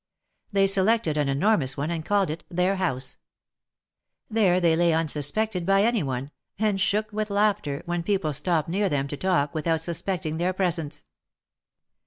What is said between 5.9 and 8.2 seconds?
one, and si look with laughter, when